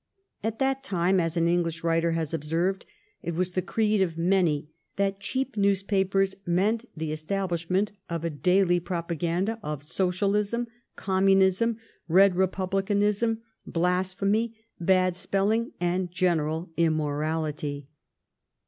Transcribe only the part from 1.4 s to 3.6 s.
English writer has observed, it was